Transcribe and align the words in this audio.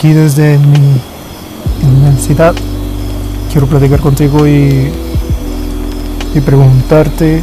aquí 0.00 0.14
desde 0.14 0.56
mi 0.56 0.98
universidad 1.86 2.54
quiero 3.52 3.66
platicar 3.66 4.00
contigo 4.00 4.48
y, 4.48 4.90
y 6.34 6.40
preguntarte 6.40 7.42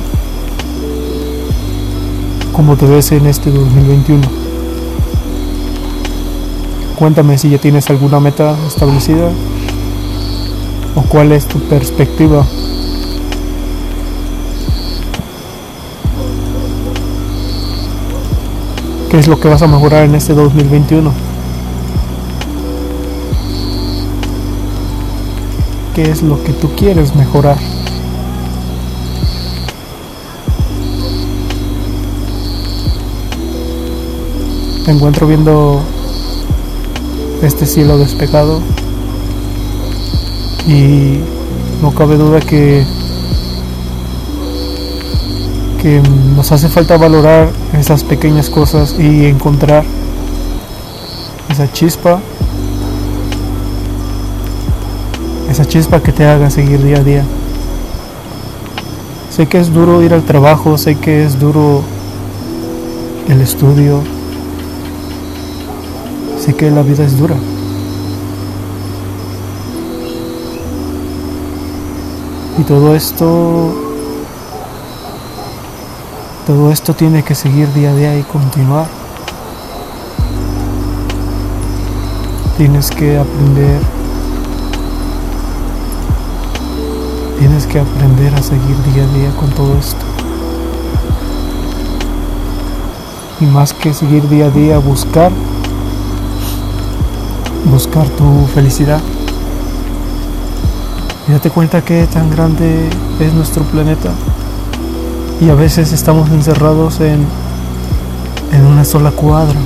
cómo 2.51 2.75
te 2.75 2.88
ves 2.88 3.12
en 3.12 3.28
este 3.28 3.51
2021. 3.51 4.24
Cuéntame 6.96 7.38
si 7.38 7.51
ya 7.51 7.60
tienes 7.60 7.92
alguna 7.92 8.20
meta 8.20 8.58
establecida 8.65 9.29
o 10.96 11.01
cuál 11.03 11.33
es 11.33 11.46
tu 11.46 11.60
perspectiva. 11.60 12.44
¿Qué 19.12 19.20
es 19.20 19.27
lo 19.27 19.39
que 19.39 19.48
vas 19.48 19.62
a 19.62 19.67
mejorar 19.67 20.05
en 20.05 20.16
este 20.16 20.33
2021? 20.33 21.27
¿Qué 25.97 26.11
es 26.11 26.21
lo 26.21 26.43
que 26.43 26.53
tú 26.53 26.69
quieres 26.75 27.15
mejorar? 27.15 27.57
Me 34.85 34.93
encuentro 34.93 35.25
viendo 35.25 35.81
este 37.41 37.65
cielo 37.65 37.97
despejado 37.97 38.61
y 40.67 41.17
no 41.81 41.91
cabe 41.95 42.16
duda 42.17 42.41
que 42.41 42.85
que 45.81 45.99
nos 46.35 46.52
hace 46.52 46.69
falta 46.69 46.97
valorar 46.97 47.49
esas 47.73 48.03
pequeñas 48.03 48.52
cosas 48.52 48.95
y 48.99 49.25
encontrar 49.25 49.83
esa 51.49 51.71
chispa 51.71 52.22
esa 55.58 55.66
chispa 55.67 56.00
que 56.00 56.11
te 56.11 56.23
haga 56.23 56.52
seguir 56.52 56.83
día 56.83 56.97
a 56.97 57.03
día 57.03 57.23
sé 59.31 59.47
que 59.47 59.59
es 59.59 59.73
duro 59.73 60.03
ir 60.03 60.13
al 60.13 60.22
trabajo 60.22 60.77
sé 60.77 60.94
que 61.00 61.25
es 61.25 61.39
duro 61.39 61.81
el 63.27 63.41
estudio 63.41 64.03
sé 66.39 66.53
que 66.53 66.69
la 66.69 66.83
vida 66.83 67.03
es 67.03 67.17
dura 67.17 67.35
y 72.59 72.61
todo 72.61 72.95
esto 72.95 73.73
todo 76.45 76.72
esto 76.72 76.94
tiene 76.94 77.23
que 77.23 77.33
seguir 77.33 77.73
día 77.73 77.89
a 77.89 77.95
día 77.95 78.17
y 78.17 78.22
continuar. 78.23 78.88
Tienes 82.58 82.89
que 82.89 83.17
aprender. 83.17 83.97
Que 87.66 87.80
aprender 87.80 88.33
a 88.36 88.44
seguir 88.44 88.75
día 88.94 89.03
a 89.03 89.13
día 89.17 89.31
con 89.36 89.50
todo 89.50 89.75
esto. 89.80 90.05
Y 93.41 93.45
más 93.45 93.73
que 93.73 93.95
seguir 93.95 94.30
día 94.30 94.45
a 94.45 94.50
día, 94.52 94.77
buscar. 94.77 95.31
Buscar 97.66 98.08
tu 98.09 98.45
felicidad. 98.53 99.02
Y 101.28 101.31
date 101.31 101.50
cuenta 101.50 101.83
que 101.83 102.05
tan 102.05 102.30
grande 102.30 102.89
es 103.19 103.33
nuestro 103.33 103.63
planeta 103.63 104.11
y 105.41 105.50
a 105.50 105.55
veces 105.55 105.91
estamos 105.94 106.30
encerrados 106.30 107.00
en, 107.00 107.25
en 108.53 108.66
una 108.66 108.85
sola 108.85 109.09
cuadra. 109.09 109.59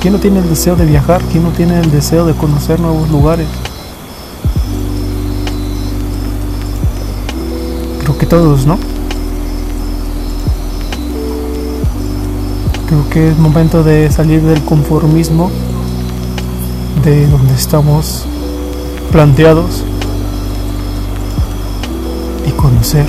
¿Quién 0.00 0.12
no 0.12 0.20
tiene 0.20 0.38
el 0.38 0.48
deseo 0.48 0.76
de 0.76 0.86
viajar? 0.86 1.20
¿Quién 1.32 1.42
no 1.42 1.50
tiene 1.50 1.80
el 1.80 1.90
deseo 1.90 2.24
de 2.24 2.34
conocer 2.34 2.78
nuevos 2.78 3.10
lugares? 3.10 3.48
Que 8.18 8.26
todos, 8.26 8.66
¿no? 8.66 8.78
Creo 12.88 13.08
que 13.10 13.28
es 13.28 13.38
momento 13.38 13.84
de 13.84 14.10
salir 14.10 14.42
del 14.42 14.62
conformismo 14.64 15.50
de 17.04 17.26
donde 17.28 17.54
estamos 17.54 18.24
planteados 19.12 19.84
y 22.46 22.50
conocer. 22.52 23.06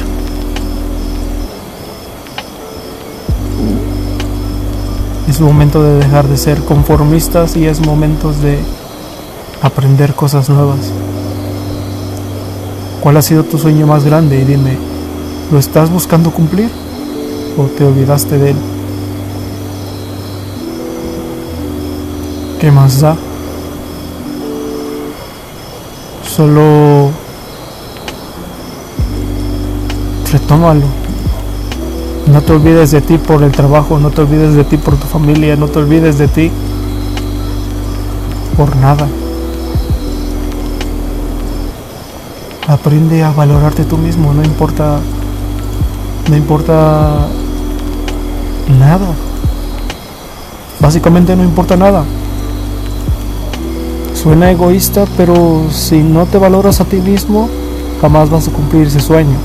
Es 5.28 5.42
momento 5.42 5.82
de 5.82 5.96
dejar 5.96 6.28
de 6.28 6.38
ser 6.38 6.60
conformistas 6.64 7.56
y 7.56 7.66
es 7.66 7.80
momento 7.80 8.32
de 8.32 8.60
aprender 9.62 10.14
cosas 10.14 10.50
nuevas. 10.50 10.92
¿Cuál 13.02 13.18
ha 13.18 13.22
sido 13.22 13.44
tu 13.44 13.58
sueño 13.58 13.88
más 13.88 14.04
grande? 14.04 14.40
Y 14.42 14.46
dime, 14.46 14.89
¿lo 15.52 15.58
estás 15.58 15.90
buscando 15.90 16.32
cumplir 16.32 16.70
o 17.58 17.64
te 17.64 17.84
olvidaste 17.84 18.38
de 18.38 18.52
él? 18.52 18.58
¿Qué 22.60 22.72
más 22.72 23.02
da? 23.02 23.16
Solo 26.28 27.10
retómalo. 30.32 30.86
No 32.28 32.42
te 32.42 32.54
olvides 32.54 32.92
de 32.92 33.02
ti 33.02 33.18
por 33.18 33.42
el 33.42 33.52
trabajo, 33.52 33.98
no 33.98 34.12
te 34.12 34.22
olvides 34.22 34.54
de 34.54 34.64
ti 34.64 34.78
por 34.78 34.96
tu 34.98 35.08
familia, 35.08 35.56
no 35.56 35.68
te 35.68 35.80
olvides 35.80 36.20
de 36.20 36.28
ti 36.28 36.52
por 38.56 38.76
nada. 38.76 39.08
Aprende 42.68 43.24
a 43.24 43.32
valorarte 43.32 43.84
tú 43.84 43.98
mismo, 43.98 44.32
no 44.32 44.44
importa 44.44 45.00
no 46.30 46.38
importa 46.38 47.28
nada. 48.80 49.08
Básicamente 50.80 51.36
no 51.36 51.44
importa 51.44 51.76
nada. 51.76 52.04
Suena 54.14 54.52
egoísta, 54.52 55.06
pero 55.18 55.64
si 55.72 56.04
no 56.04 56.26
te 56.26 56.38
valoras 56.38 56.82
a 56.82 56.86
ti 56.86 56.98
mismo, 56.98 57.50
jamás 58.02 58.30
vas 58.30 58.48
a 58.48 58.52
cumplir 58.52 58.88
ese 58.88 59.00
sueño. 59.00 59.38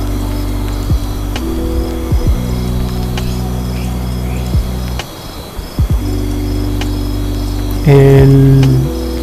El 7.87 8.63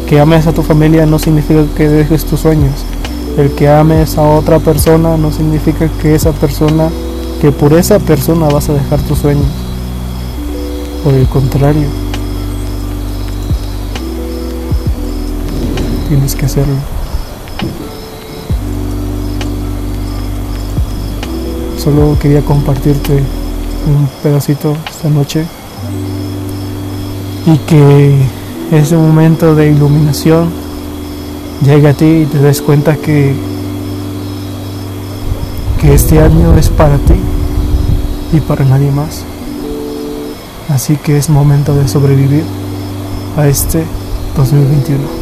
que 0.06 0.20
ames 0.20 0.46
a 0.46 0.52
tu 0.52 0.62
familia 0.62 1.04
no 1.04 1.18
significa 1.18 1.64
que 1.76 1.88
dejes 1.88 2.24
tus 2.24 2.40
sueños. 2.40 2.84
El 3.36 3.50
que 3.52 3.68
ames 3.68 4.18
a 4.18 4.22
otra 4.22 4.58
persona 4.58 5.16
no 5.16 5.32
significa 5.32 5.88
que 6.00 6.14
esa 6.14 6.32
persona, 6.32 6.90
que 7.42 7.50
por 7.50 7.72
esa 7.72 7.98
persona 7.98 8.46
vas 8.46 8.68
a 8.68 8.74
dejar 8.74 9.00
tus 9.00 9.18
sueños. 9.18 9.44
Por 11.02 11.12
el 11.12 11.26
contrario, 11.26 11.88
tienes 16.08 16.36
que 16.36 16.46
hacerlo. 16.46 16.76
Solo 21.82 22.16
quería 22.20 22.42
compartirte 22.42 23.14
un 23.14 24.08
pedacito 24.22 24.76
esta 24.88 25.08
noche 25.08 25.44
y 27.44 27.56
que 27.66 28.18
ese 28.70 28.96
momento 28.96 29.56
de 29.56 29.72
iluminación 29.72 30.48
llega 31.64 31.90
a 31.90 31.94
ti 31.94 32.04
y 32.04 32.26
te 32.26 32.38
das 32.38 32.62
cuenta 32.62 32.94
que, 32.94 33.34
que 35.82 35.94
este 35.94 36.20
año 36.20 36.56
es 36.56 36.68
para 36.68 36.96
ti 36.96 37.14
y 38.32 38.40
para 38.40 38.64
nadie 38.64 38.92
más. 38.92 39.24
Así 40.68 40.96
que 40.96 41.18
es 41.18 41.28
momento 41.28 41.74
de 41.74 41.88
sobrevivir 41.88 42.44
a 43.36 43.48
este 43.48 43.84
2021. 44.36 45.21